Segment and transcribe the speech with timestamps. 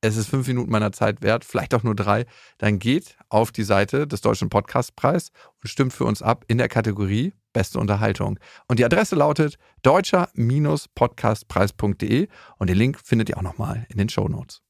[0.00, 2.24] es ist fünf Minuten meiner Zeit wert, vielleicht auch nur drei,
[2.58, 6.68] dann geht auf die Seite des Deutschen Podcastpreis und stimmt für uns ab in der
[6.68, 8.38] Kategorie Beste Unterhaltung.
[8.68, 14.28] Und die Adresse lautet deutscher-podcastpreis.de und den Link findet ihr auch nochmal in den Show
[14.28, 14.62] Notes.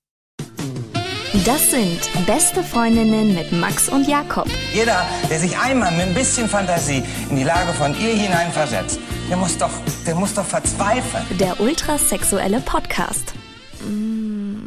[1.44, 4.48] Das sind Beste Freundinnen mit Max und Jakob.
[4.72, 9.36] Jeder, der sich einmal mit ein bisschen Fantasie in die Lage von ihr hineinversetzt, der
[9.36, 9.72] muss doch,
[10.06, 11.26] der muss doch verzweifeln.
[11.38, 13.34] Der ultrasexuelle Podcast.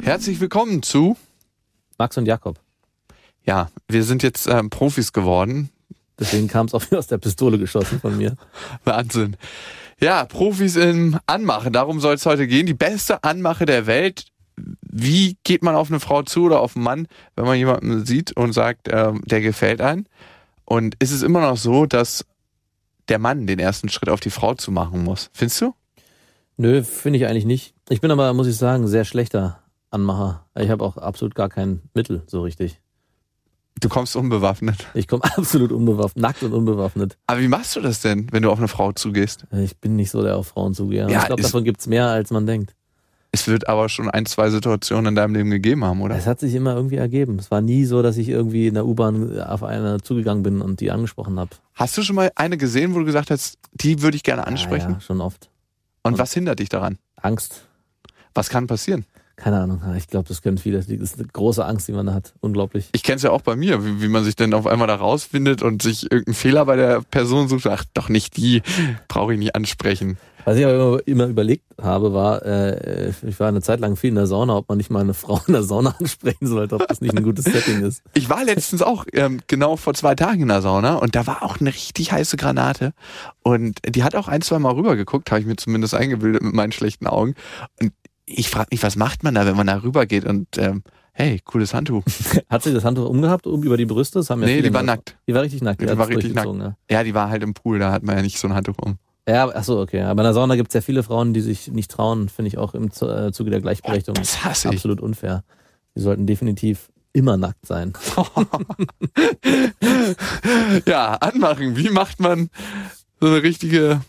[0.04, 1.16] Herzlich willkommen zu.
[2.00, 2.60] Max und Jakob.
[3.46, 5.70] Ja, wir sind jetzt ähm, Profis geworden.
[6.20, 8.36] Deswegen kam es auch wieder aus der Pistole geschossen von mir.
[8.84, 9.38] Wahnsinn.
[10.00, 11.72] Ja, Profis im Anmachen.
[11.72, 12.66] Darum soll es heute gehen.
[12.66, 14.26] Die beste Anmache der Welt.
[14.82, 18.36] Wie geht man auf eine Frau zu oder auf einen Mann, wenn man jemanden sieht
[18.36, 20.08] und sagt, ähm, der gefällt einem?
[20.66, 22.26] Und ist es immer noch so, dass
[23.08, 25.30] der Mann den ersten Schritt auf die Frau zu machen muss?
[25.32, 25.76] Findest du?
[26.58, 27.76] Nö, finde ich eigentlich nicht.
[27.90, 29.61] Ich bin aber, muss ich sagen, sehr schlechter
[29.92, 30.46] Anmacher.
[30.58, 32.82] Ich habe auch absolut gar kein Mittel so richtig.
[33.80, 34.88] Du kommst unbewaffnet.
[34.94, 37.18] Ich komme absolut unbewaffnet, nackt und unbewaffnet.
[37.28, 39.46] Aber wie machst du das denn, wenn du auf eine Frau zugehst?
[39.52, 41.10] Ich bin nicht so der auf Frauen zugehe.
[41.10, 42.74] Ja, ich glaube, davon gibt's mehr, als man denkt.
[43.34, 46.16] Es wird aber schon ein, zwei Situationen in deinem Leben gegeben haben, oder?
[46.16, 47.40] Es hat sich immer irgendwie ergeben.
[47.40, 50.82] Es war nie so, dass ich irgendwie in der U-Bahn auf eine zugegangen bin und
[50.82, 51.52] die angesprochen habe.
[51.74, 54.90] Hast du schon mal eine gesehen, wo du gesagt hast, die würde ich gerne ansprechen?
[54.90, 55.50] Ja, ja, schon oft.
[56.04, 56.98] Und was hindert dich daran?
[57.16, 57.68] Angst.
[58.34, 59.06] Was kann passieren?
[59.36, 59.82] Keine Ahnung.
[59.98, 60.78] Ich glaube, das können viele.
[60.78, 62.34] Das ist eine große Angst, die man da hat.
[62.42, 62.90] Unglaublich.
[62.94, 64.96] Ich kenne es ja auch bei mir, wie, wie man sich denn auf einmal da
[64.96, 67.68] rausfindet und sich irgendeinen Fehler bei der Person sucht.
[67.68, 68.62] Ach, doch nicht die,
[69.08, 70.18] brauche ich nicht ansprechen.
[70.46, 74.10] Was ich aber immer, immer überlegt habe, war, äh, ich war eine Zeit lang viel
[74.10, 76.88] in der Sauna, ob man nicht mal eine Frau in der Sauna ansprechen sollte, ob
[76.88, 78.04] das nicht ein gutes Setting ist.
[78.14, 81.44] Ich war letztens auch ähm, genau vor zwei Tagen in der Sauna und da war
[81.44, 82.94] auch eine richtig heiße Granate.
[83.44, 86.72] Und die hat auch ein, zwei Mal rübergeguckt, habe ich mir zumindest eingebildet mit meinen
[86.72, 87.36] schlechten Augen.
[87.82, 87.92] Und
[88.26, 90.84] ich frage mich, was macht man da, wenn man da rübergeht und ähm,
[91.14, 92.04] hey, cooles Handtuch.
[92.50, 94.20] Hat sie das Handtuch umgehabt, um über die Brüste?
[94.20, 95.18] Das haben ja Nee, die war nackt.
[95.28, 95.82] Die war richtig nackt.
[95.82, 98.22] Die hat war richtig durchgezogen, Ja, die war halt im Pool, da hat man ja
[98.22, 98.98] nicht so ein Handtuch um.
[99.28, 100.02] Ja, ja ach so, okay.
[100.02, 102.58] Aber in der Sauna gibt es ja viele Frauen, die sich nicht trauen, finde ich
[102.58, 104.16] auch im äh, Zuge der Gleichberechtigung.
[104.16, 104.76] Das hasse ich.
[104.76, 105.44] Absolut unfair.
[105.96, 107.94] Die sollten definitiv immer nackt sein.
[110.86, 111.76] Ja, anmachen.
[111.76, 112.50] Wie macht man
[113.20, 114.02] so eine richtige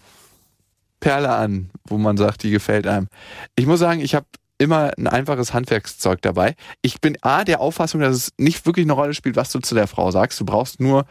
[1.02, 3.08] Perle an, wo man sagt, die gefällt einem?
[3.56, 4.26] Ich muss sagen, ich habe
[4.56, 6.54] immer ein einfaches Handwerkszeug dabei.
[6.80, 9.74] Ich bin A, der Auffassung, dass es nicht wirklich eine Rolle spielt, was du zu
[9.74, 10.38] der Frau sagst.
[10.40, 11.04] Du brauchst nur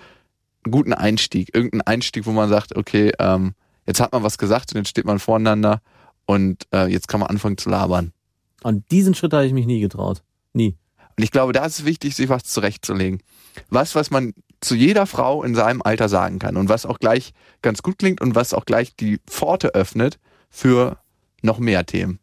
[0.64, 1.54] einen guten Einstieg.
[1.54, 3.54] Irgendeinen Einstieg, wo man sagt, okay, ähm,
[3.86, 5.82] jetzt hat man was gesagt und jetzt steht man voreinander
[6.26, 8.14] und äh, jetzt kann man anfangen zu labern.
[8.64, 10.24] Und diesen Schritt habe ich mich nie getraut.
[10.54, 10.78] Nie.
[11.18, 13.22] Und ich glaube, da ist es wichtig, sich was zurechtzulegen.
[13.70, 17.34] Was, was man zu jeder Frau in seinem Alter sagen kann und was auch gleich
[17.62, 20.98] ganz gut klingt und was auch gleich die Pforte öffnet für
[21.42, 22.20] noch mehr Themen.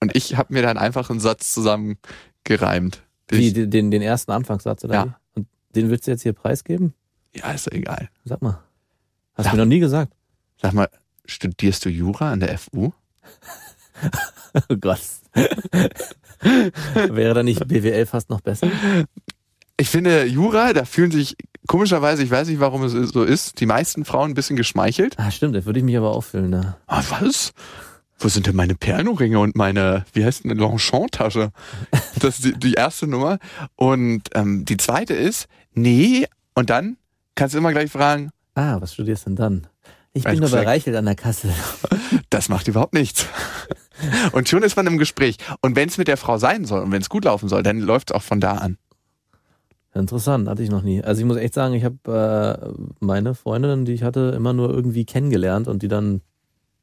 [0.00, 3.02] Und ich habe mir dann einfach einen Satz zusammengereimt.
[3.30, 4.94] den Wie, den, den- den ersten Anfangssatz, oder?
[4.94, 5.20] Ja.
[5.34, 6.94] Und den willst du jetzt hier preisgeben?
[7.34, 8.08] ja, ist doch egal.
[8.24, 8.62] Sag mal.
[9.34, 10.12] Hast du mir noch nie gesagt.
[10.62, 10.88] Sag mal,
[11.26, 12.92] studierst du Jura an der FU?
[14.70, 15.00] Oh Gott.
[16.42, 18.68] Wäre da nicht BWL fast noch besser?
[19.76, 23.66] Ich finde, Jura, da fühlen sich komischerweise, ich weiß nicht, warum es so ist, die
[23.66, 25.14] meisten Frauen ein bisschen geschmeichelt.
[25.18, 26.50] Ah, stimmt, da würde ich mich aber auffüllen.
[26.50, 26.76] Ne?
[26.86, 27.52] Ah, was?
[28.18, 31.50] Wo sind denn meine Perlenringe und meine, wie heißt denn, eine Longchamp-Tasche?
[32.20, 33.38] Das ist die, die erste Nummer.
[33.76, 36.96] Und ähm, die zweite ist, nee, und dann
[37.34, 39.66] kannst du immer gleich fragen, Ah, was studierst du denn dann?
[40.12, 41.52] Ich bin nur bei gesagt- Reichelt an der Kasse.
[42.30, 43.26] das macht überhaupt nichts.
[44.30, 45.38] Und schon ist man im Gespräch.
[45.60, 47.80] Und wenn es mit der Frau sein soll und wenn es gut laufen soll, dann
[47.80, 48.78] läuft es auch von da an.
[49.94, 51.02] Interessant, hatte ich noch nie.
[51.02, 54.70] Also ich muss echt sagen, ich habe äh, meine Freundinnen, die ich hatte, immer nur
[54.70, 56.20] irgendwie kennengelernt und die dann,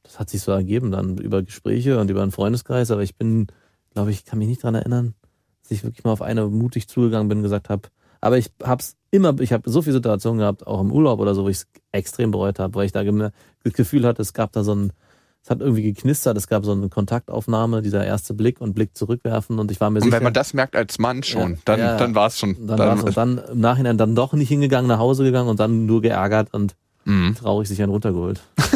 [0.03, 3.47] das hat sich so ergeben, dann über Gespräche und über einen Freundeskreis, aber ich bin,
[3.93, 5.13] glaube ich, kann mich nicht dran erinnern,
[5.61, 7.89] dass ich wirklich mal auf eine mutig zugegangen bin und gesagt habe,
[8.21, 11.43] aber ich hab's immer, ich habe so viele Situationen gehabt, auch im Urlaub oder so,
[11.43, 14.63] wo ich es extrem bereut habe, weil ich da das Gefühl hatte, es gab da
[14.63, 14.93] so ein,
[15.43, 19.57] es hat irgendwie geknistert, es gab so eine Kontaktaufnahme, dieser erste Blick und Blick zurückwerfen
[19.59, 20.17] und ich war mir Und sicher.
[20.17, 21.97] wenn man das merkt als Mann schon, Ja, dann, ja.
[21.97, 22.67] dann war es schon.
[22.67, 25.85] Dann, war's und dann im Nachhinein dann doch nicht hingegangen, nach Hause gegangen und dann
[25.85, 27.33] nur geärgert und Mhm.
[27.33, 28.41] traurig sich einen runtergeholt.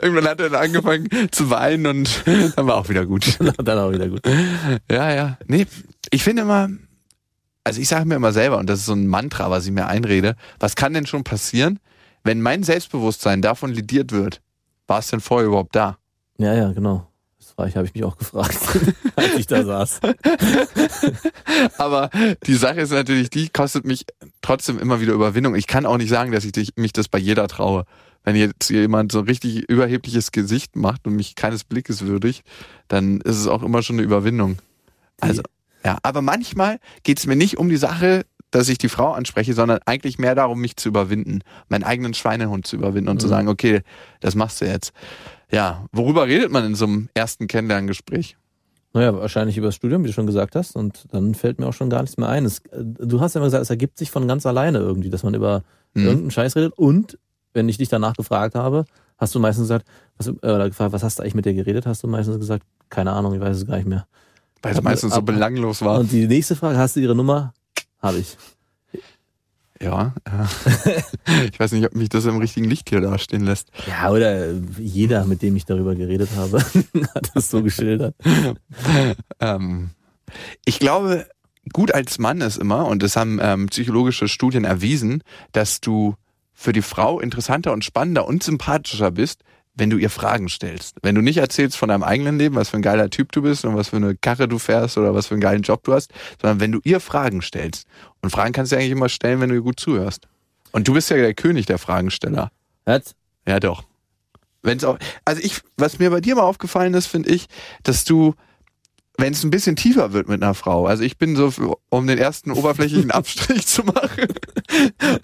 [0.00, 2.22] Irgendwann hat er dann angefangen zu weinen und
[2.56, 3.38] dann war auch wieder gut.
[3.58, 4.20] dann auch wieder gut.
[4.90, 5.38] Ja, ja.
[5.46, 5.66] Nee,
[6.10, 6.68] ich finde immer,
[7.64, 9.86] also ich sage mir immer selber, und das ist so ein Mantra, was ich mir
[9.86, 11.78] einrede, was kann denn schon passieren,
[12.24, 14.40] wenn mein Selbstbewusstsein davon lidiert wird?
[14.86, 15.98] War es denn vorher überhaupt da?
[16.38, 17.06] Ja, ja, genau.
[17.38, 18.58] Das frage ich, habe ich mich auch gefragt,
[19.16, 20.00] als ich da saß.
[21.78, 22.10] Aber
[22.46, 24.04] die Sache ist natürlich, die kostet mich
[24.42, 25.54] trotzdem immer wieder Überwindung.
[25.54, 27.84] Ich kann auch nicht sagen, dass ich mich das bei jeder traue.
[28.24, 32.44] Wenn jetzt jemand so ein richtig überhebliches Gesicht macht und mich keines Blickes würdigt,
[32.86, 34.58] dann ist es auch immer schon eine Überwindung.
[35.20, 35.42] Also,
[35.84, 39.52] ja, aber manchmal geht es mir nicht um die Sache, dass ich die Frau anspreche,
[39.54, 43.30] sondern eigentlich mehr darum, mich zu überwinden, meinen eigenen Schweinehund zu überwinden und zu Mhm.
[43.30, 43.82] sagen, okay,
[44.20, 44.92] das machst du jetzt.
[45.50, 48.36] Ja, worüber redet man in so einem ersten Kennenlerngespräch?
[48.94, 50.76] Naja, wahrscheinlich über das Studium, wie du schon gesagt hast.
[50.76, 52.44] Und dann fällt mir auch schon gar nichts mehr ein.
[52.44, 55.22] Es, äh, du hast ja immer gesagt, es ergibt sich von ganz alleine irgendwie, dass
[55.22, 55.62] man über
[55.94, 56.04] Mhm.
[56.04, 56.74] irgendeinen Scheiß redet.
[56.76, 57.18] Und
[57.54, 58.84] wenn ich dich danach gefragt habe,
[59.16, 59.86] hast du meistens gesagt,
[60.18, 61.86] was, äh, oder gefragt, was hast du eigentlich mit dir geredet?
[61.86, 64.06] Hast du meistens gesagt, keine Ahnung, ich weiß es gar nicht mehr.
[64.60, 65.98] Weil es Ab- meistens so belanglos war.
[66.00, 67.54] Und die nächste Frage, hast du ihre Nummer?
[68.02, 68.36] Habe ich.
[69.80, 70.48] Ja, ja.
[71.52, 73.70] ich weiß nicht, ob mich das im richtigen Licht hier dastehen lässt.
[73.88, 76.58] Ja, oder äh, jeder, mit dem ich darüber geredet habe,
[77.14, 78.14] hat es so geschildert.
[79.40, 79.90] Ähm,
[80.64, 81.26] ich glaube,
[81.72, 86.14] gut als Mann ist immer, und das haben ähm, psychologische Studien erwiesen, dass du
[86.54, 89.42] für die Frau interessanter und spannender und sympathischer bist,
[89.74, 90.96] wenn du ihr Fragen stellst.
[91.02, 93.64] Wenn du nicht erzählst von deinem eigenen Leben, was für ein geiler Typ du bist
[93.64, 96.12] und was für eine Karre du fährst oder was für einen geilen Job du hast,
[96.40, 97.86] sondern wenn du ihr Fragen stellst.
[98.20, 100.28] Und Fragen kannst du eigentlich immer stellen, wenn du ihr gut zuhörst.
[100.72, 102.50] Und du bist ja der König der Fragensteller.
[102.86, 103.14] Hat?
[103.46, 103.84] Ja, doch.
[104.62, 107.46] Wenn's auch, also ich, was mir bei dir mal aufgefallen ist, finde ich,
[107.82, 108.34] dass du,
[109.18, 112.06] wenn es ein bisschen tiefer wird mit einer Frau, also ich bin so, für, um
[112.06, 114.26] den ersten oberflächlichen Abstrich zu machen,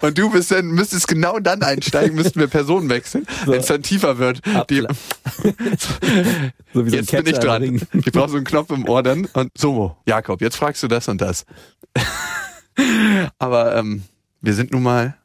[0.01, 3.51] und du bist dann, müsstest genau dann einsteigen, müssten wir Personen wechseln, So.
[3.51, 4.41] wenn es dann tiefer wird.
[4.69, 4.81] Die,
[6.73, 7.63] So wie so jetzt bin ich dran.
[7.93, 11.07] Ich brauche so einen Knopf im Ohr dann und so, Jakob, jetzt fragst du das
[11.07, 11.45] und das.
[13.39, 14.03] Aber ähm,
[14.41, 15.18] wir sind nun mal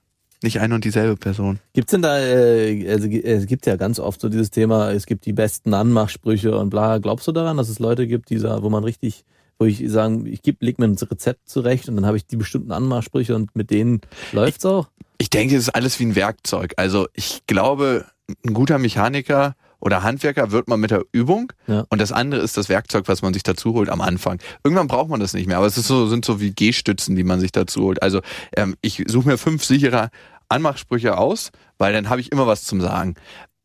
[0.45, 1.59] nicht eine und dieselbe Person.
[1.73, 5.27] Gibt's denn da, äh, also es gibt ja ganz oft so dieses Thema, es gibt
[5.27, 6.99] die besten Anmachsprüche und bla.
[6.99, 9.25] Glaubst du daran, dass es Leute gibt, die wo man richtig,
[9.59, 12.37] wo ich sagen, ich geb, leg mir ein Rezept zurecht und dann habe ich die
[12.37, 14.01] bestimmten Anmachsprüche und mit denen
[14.33, 14.89] läuft's auch?
[15.19, 16.75] Ich denke, es ist alles wie ein Werkzeug.
[16.77, 18.05] Also ich glaube,
[18.47, 21.85] ein guter Mechaniker oder Handwerker wird man mit der Übung Ja.
[21.91, 24.39] und das andere ist das Werkzeug, was man sich dazu holt am Anfang.
[24.65, 27.23] Irgendwann braucht man das nicht mehr, aber es ist so, sind so wie G-Stützen, die
[27.25, 28.03] man sich dazu holt.
[28.03, 28.23] Also
[28.57, 30.09] ähm, ich suche mir fünf sichere
[30.49, 33.15] Anmachsprüche aus, weil dann habe ich immer was zum Sagen.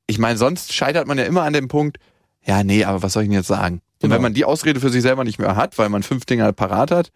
[0.07, 1.97] Ich meine, sonst scheitert man ja immer an dem Punkt,
[2.45, 3.75] ja, nee, aber was soll ich denn jetzt sagen?
[3.75, 4.15] Und Genau.
[4.15, 6.91] wenn man die Ausrede für sich selber nicht mehr hat, weil man fünf Dinger parat
[6.91, 7.11] hat,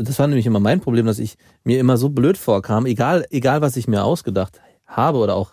[0.00, 1.34] Das war nämlich immer mein Problem, dass ich
[1.64, 5.50] mir immer so blöd vorkam, egal, egal was ich mir ausgedacht habe oder auch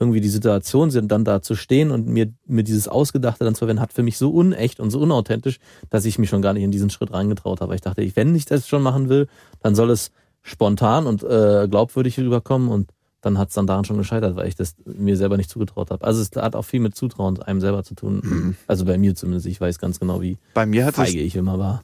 [0.00, 3.58] irgendwie die Situation sind, dann da zu stehen und mir, mir dieses Ausgedachte dann zu
[3.60, 5.58] verwenden, hat für mich so unecht und so unauthentisch,
[5.90, 7.74] dass ich mich schon gar nicht in diesen Schritt reingetraut habe.
[7.74, 9.28] Ich dachte, wenn ich das schon machen will,
[9.60, 10.10] dann soll es
[10.42, 12.90] spontan und äh, glaubwürdig rüberkommen und
[13.20, 16.04] dann hat es dann daran schon gescheitert, weil ich das mir selber nicht zugetraut habe.
[16.04, 18.20] Also es hat auch viel mit Zutrauen einem selber zu tun.
[18.24, 18.56] Mhm.
[18.66, 19.46] Also bei mir zumindest.
[19.46, 21.82] Ich weiß ganz genau, wie bei mir hat es, feige ich immer war.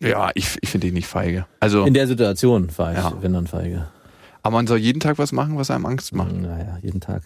[0.00, 1.46] ja, ich, ich finde dich nicht feige.
[1.60, 3.12] Also, In der Situation ich, Ja.
[3.20, 3.88] wenn dann feige.
[4.42, 6.32] aber man soll jeden Tag was machen, was einem Angst macht.
[6.34, 7.22] Naja, jeden Tag.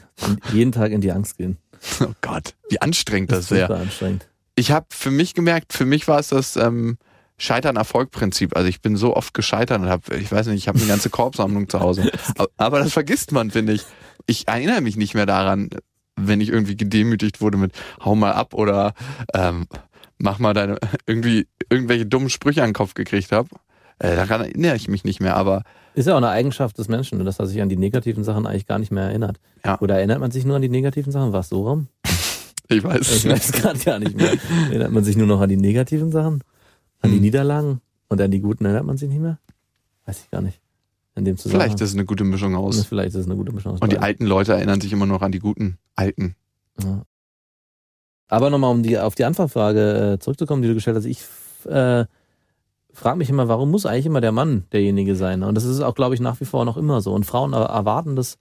[0.52, 1.58] jeden Tag in die Angst gehen.
[2.00, 3.68] Oh Gott, wie anstrengend das ist wäre.
[3.68, 4.26] super anstrengend.
[4.56, 6.96] Ich habe für mich gemerkt, für mich war es das ähm,
[7.38, 8.56] Scheitern-Erfolg-Prinzip.
[8.56, 11.10] Also ich bin so oft gescheitert und habe, ich weiß nicht, ich habe eine ganze
[11.10, 12.10] Korbsammlung zu Hause.
[12.36, 13.82] Aber, aber das vergisst man, finde ich.
[14.26, 15.70] Ich erinnere mich nicht mehr daran,
[16.16, 17.72] wenn ich irgendwie gedemütigt wurde mit
[18.04, 18.94] hau mal ab oder
[19.34, 19.66] ähm,
[20.18, 23.48] mach mal deine irgendwie irgendwelche dummen Sprüche an den Kopf gekriegt habe.
[23.98, 25.62] Äh, daran erinnere ich mich nicht mehr, aber
[25.94, 28.66] Ist ja auch eine Eigenschaft des Menschen, dass er sich an die negativen Sachen eigentlich
[28.66, 29.38] gar nicht mehr erinnert.
[29.64, 29.78] Ja.
[29.80, 31.32] Oder erinnert man sich nur an die negativen Sachen?
[31.32, 31.88] War es so rum?
[32.68, 34.32] ich weiß Ich weiß gerade gar nicht mehr.
[34.68, 36.42] Erinnert man sich nur noch an die negativen Sachen?
[37.06, 37.22] An die Hm.
[37.22, 37.80] Niederlagen?
[38.08, 39.38] Und an die guten erinnert man sich nicht mehr?
[40.04, 40.60] Weiß ich gar nicht.
[41.16, 41.68] In dem Zusammenhang.
[41.68, 42.84] Vielleicht ist es eine gute Mischung aus.
[42.84, 45.22] Vielleicht ist es eine gute Mischung aus Und die alten Leute erinnern sich immer noch
[45.22, 46.36] an die guten alten.
[46.82, 47.02] Ja.
[48.28, 51.04] Aber nochmal, um die, auf die Anfangsfrage äh, zurückzukommen, die du gestellt hast.
[51.06, 51.20] Ich
[51.64, 52.04] äh,
[52.92, 55.42] frage mich immer, warum muss eigentlich immer der Mann derjenige sein?
[55.42, 57.12] Und das ist auch, glaube ich, nach wie vor noch immer so.
[57.14, 58.38] Und Frauen er- erwarten das,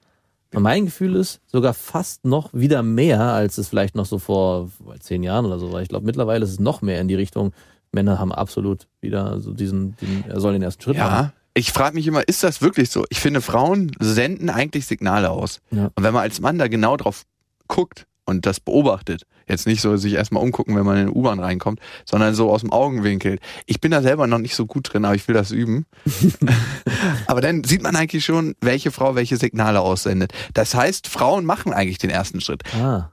[0.51, 4.69] mein Gefühl ist, sogar fast noch wieder mehr, als es vielleicht noch so vor
[5.01, 5.81] zehn Jahren oder so war.
[5.81, 7.51] Ich glaube, mittlerweile ist es noch mehr in die Richtung,
[7.95, 11.25] Männer haben absolut wieder so diesen, diesen er soll den ersten Schritt machen.
[11.25, 13.05] Ja, ich frage mich immer, ist das wirklich so?
[13.09, 15.61] Ich finde, Frauen senden eigentlich Signale aus.
[15.71, 15.85] Ja.
[15.95, 17.23] Und wenn man als Mann da genau drauf
[17.67, 21.39] guckt und das beobachtet, jetzt nicht so sich erstmal umgucken, wenn man in den U-Bahn
[21.39, 23.39] reinkommt, sondern so aus dem Augenwinkel.
[23.65, 25.85] Ich bin da selber noch nicht so gut drin, aber ich will das üben.
[27.27, 30.33] aber dann sieht man eigentlich schon, welche Frau welche Signale aussendet.
[30.53, 32.63] Das heißt, Frauen machen eigentlich den ersten Schritt.
[32.75, 33.11] Ah,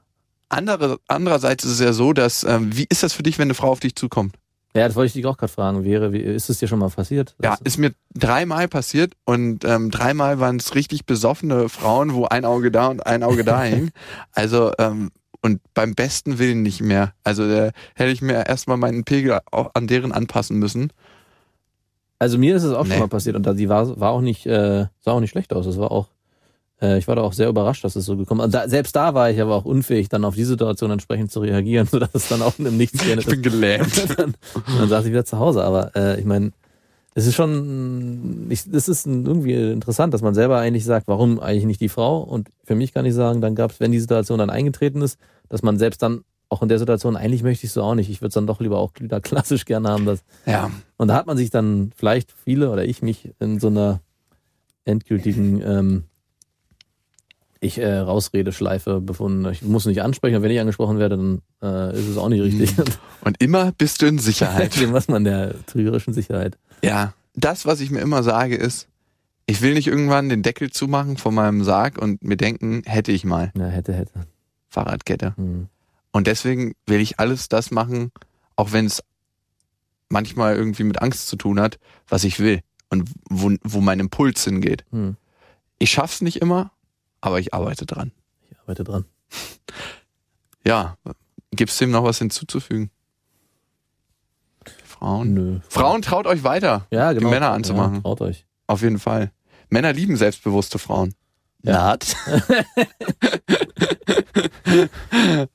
[0.49, 3.55] Andere, andererseits ist es ja so, dass, ähm, wie ist das für dich, wenn eine
[3.55, 4.35] Frau auf dich zukommt?
[4.75, 5.83] Ja, das wollte ich dich auch gerade fragen.
[5.83, 7.35] Wäre, wie, ist es dir schon mal passiert?
[7.43, 12.43] Ja, ist mir dreimal passiert und ähm, dreimal waren es richtig besoffene Frauen, wo ein
[12.43, 13.91] Auge da und ein Auge da hing.
[14.31, 15.11] Also ähm,
[15.41, 17.13] und beim besten Willen nicht mehr.
[17.23, 20.91] Also da hätte ich mir erstmal meinen Pegel auch an deren anpassen müssen.
[22.17, 22.91] Also mir ist es auch Nee.
[22.91, 25.51] schon mal passiert und da die war, war auch nicht, äh, sah auch nicht schlecht
[25.53, 25.65] aus.
[25.65, 26.07] Es war auch,
[26.83, 28.53] äh, ich war da auch sehr überrascht, dass es so gekommen ist.
[28.53, 31.87] Da, selbst da war ich aber auch unfähig, dann auf die Situation entsprechend zu reagieren,
[31.91, 33.87] sodass es dann auch im Nichts geendet Ich bin gelähmt.
[33.87, 34.09] ist.
[34.19, 34.35] dann,
[34.77, 35.63] dann saß ich wieder zu Hause.
[35.63, 36.51] Aber äh, ich meine,
[37.15, 41.65] es ist schon, ich, es ist irgendwie interessant, dass man selber eigentlich sagt, warum eigentlich
[41.65, 42.19] nicht die Frau?
[42.19, 45.17] Und für mich kann ich sagen, dann gab es, wenn die Situation dann eingetreten ist,
[45.47, 48.09] dass man selbst dann auch in der Situation, eigentlich möchte ich so auch nicht.
[48.09, 50.69] Ich würde es dann doch lieber auch wieder klassisch gerne haben, dass ja.
[50.97, 54.01] und da hat man sich dann vielleicht viele oder ich mich in so einer
[54.85, 56.03] endgültigen ähm,
[57.63, 59.45] ich äh, Rausredeschleife befunden.
[59.51, 62.41] Ich muss nicht ansprechen, und wenn ich angesprochen werde, dann äh, ist es auch nicht
[62.41, 62.75] richtig.
[63.21, 64.75] Und immer bist du in Sicherheit.
[64.79, 66.57] Dem was man der trügerischen Sicherheit.
[66.83, 68.87] Ja, das, was ich mir immer sage, ist,
[69.45, 73.25] ich will nicht irgendwann den Deckel zumachen von meinem Sarg und mir denken, hätte ich
[73.25, 74.27] mal Ja, hätte, hätte.
[74.69, 75.35] Fahrradkette.
[75.35, 75.67] Hm.
[76.11, 78.11] Und deswegen will ich alles das machen,
[78.55, 79.03] auch wenn es
[80.09, 84.43] manchmal irgendwie mit Angst zu tun hat, was ich will und wo, wo mein Impuls
[84.43, 84.85] hingeht.
[84.91, 85.15] Hm.
[85.79, 86.71] Ich schaff's nicht immer,
[87.23, 88.11] aber ich arbeite dran.
[88.51, 89.05] Ich arbeite dran.
[90.65, 90.97] Ja,
[91.51, 92.89] gibt's dem noch was hinzuzufügen?
[94.85, 95.33] Frauen?
[95.33, 95.59] Nö.
[95.67, 97.27] Frauen traut euch weiter, Ja, genau.
[97.27, 97.95] die Männer anzumachen.
[97.95, 98.45] Ja, traut euch.
[98.67, 99.33] Auf jeden Fall.
[99.67, 101.15] Männer lieben selbstbewusste Frauen.
[101.63, 101.97] Ja.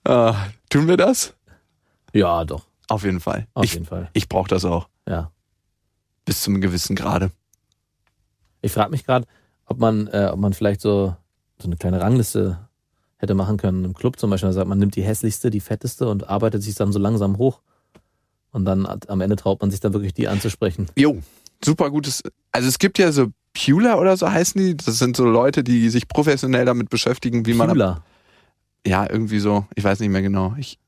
[0.04, 0.34] Ah,
[0.68, 1.34] tun wir das?
[2.12, 2.66] Ja, doch.
[2.88, 3.46] Auf jeden Fall.
[3.54, 4.10] Auf ich jeden Fall.
[4.12, 4.88] ich brauche das auch.
[5.08, 5.32] Ja.
[6.24, 7.30] Bis zum gewissen Grade.
[8.60, 9.26] Ich frage mich gerade,
[9.66, 11.16] ob man, äh, ob man vielleicht so,
[11.60, 12.68] so eine kleine Rangliste
[13.16, 14.48] hätte machen können im Club zum Beispiel.
[14.48, 17.60] Da sagt man, nimmt die hässlichste, die fetteste und arbeitet sich dann so langsam hoch.
[18.50, 20.86] Und dann am Ende traut man sich dann wirklich, die anzusprechen.
[20.96, 21.18] Jo,
[21.62, 22.22] super gutes.
[22.52, 24.76] Also es gibt ja so Pula oder so heißen die.
[24.76, 27.68] Das sind so Leute, die sich professionell damit beschäftigen, wie man.
[27.68, 28.02] Pula.
[28.86, 29.66] Ja, irgendwie so.
[29.74, 30.54] Ich weiß nicht mehr genau.
[30.58, 30.78] Ich,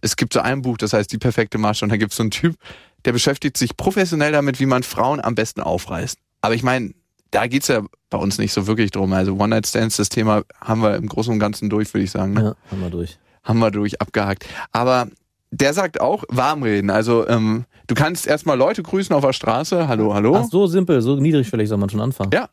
[0.00, 1.84] es gibt so ein Buch, das heißt Die perfekte Masche.
[1.84, 2.56] Und da gibt es so einen Typ,
[3.04, 6.18] der beschäftigt sich professionell damit, wie man Frauen am besten aufreißt.
[6.40, 6.94] Aber ich meine,
[7.32, 9.12] da geht's ja bei uns nicht so wirklich drum.
[9.12, 12.34] Also One-Night-Stands, das Thema haben wir im Großen und Ganzen durch, würde ich sagen.
[12.34, 12.42] Ne?
[12.42, 13.18] Ja, haben wir durch.
[13.42, 14.46] haben wir durch abgehakt.
[14.70, 15.08] Aber
[15.50, 16.90] der sagt auch warm reden.
[16.90, 19.88] Also ähm, du kannst erstmal Leute grüßen auf der Straße.
[19.88, 20.36] Hallo, hallo.
[20.36, 22.30] Ach, so simpel, so niedrigschwellig soll man schon anfangen.
[22.32, 22.48] Ja.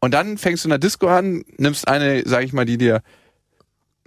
[0.00, 3.02] Und dann fängst du in der Disco an, nimmst eine, sag ich mal, die dir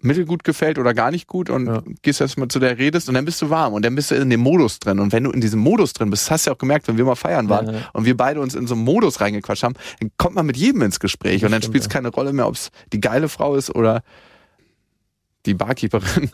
[0.02, 1.82] mittelgut gefällt oder gar nicht gut und Ja.
[2.04, 4.30] gehst erstmal zu der redest und dann bist du warm und dann bist du in
[4.30, 5.00] dem Modus drin.
[5.00, 6.98] Und wenn du in diesem Modus drin bist, das hast du ja auch gemerkt, wenn
[6.98, 7.90] wir mal feiern waren Ja, ja.
[7.94, 10.84] und wir beide uns in so einen Modus reingequatscht haben, dann kommt man mit jedem
[10.84, 13.74] ins Gespräch und dann spielt es keine Rolle mehr, ob es die geile Frau ist
[13.74, 14.04] oder
[15.48, 16.30] die Barkeeperin.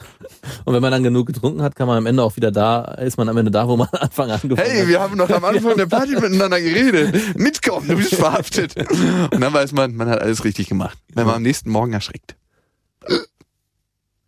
[0.65, 3.15] Und wenn man dann genug getrunken hat, kann man am Ende auch wieder da, ist
[3.17, 4.88] man am Ende da, wo man am Anfang angefangen Hey, hat.
[4.88, 7.38] wir haben noch am Anfang der Party miteinander geredet.
[7.38, 8.75] Mitkommen, du bist verhaftet.
[9.32, 10.98] Und dann weiß man, man hat alles richtig gemacht.
[11.13, 12.36] Wenn man am nächsten Morgen erschrickt.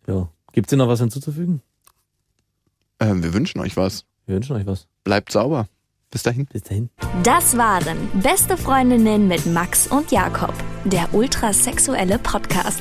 [0.06, 0.28] Ja.
[0.52, 1.62] Gibt's dir noch was hinzuzufügen?
[3.00, 4.04] Ähm, wir wünschen euch was.
[4.26, 4.86] Wir wünschen euch was.
[5.04, 5.68] Bleibt sauber.
[6.10, 6.46] Bis dahin.
[6.46, 6.90] Bis dahin.
[7.22, 12.80] Das waren Beste Freundinnen mit Max und Jakob, der ultrasexuelle Podcast.